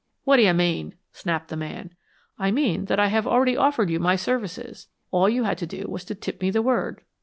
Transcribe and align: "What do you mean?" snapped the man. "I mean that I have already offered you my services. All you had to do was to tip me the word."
"What 0.23 0.37
do 0.37 0.41
you 0.41 0.53
mean?" 0.55 0.95
snapped 1.11 1.49
the 1.49 1.55
man. 1.55 1.91
"I 2.39 2.49
mean 2.49 2.85
that 2.85 2.99
I 2.99 3.09
have 3.09 3.27
already 3.27 3.55
offered 3.55 3.91
you 3.91 3.99
my 3.99 4.15
services. 4.15 4.87
All 5.11 5.29
you 5.29 5.43
had 5.43 5.59
to 5.59 5.67
do 5.67 5.85
was 5.87 6.03
to 6.05 6.15
tip 6.15 6.41
me 6.41 6.49
the 6.49 6.63
word." 6.63 7.01